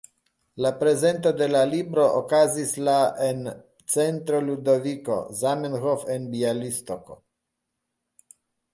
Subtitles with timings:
[0.65, 3.51] La prezento de la libro okazis la en
[3.97, 7.23] Centro Ludoviko Zamenhof en Bjalistoko.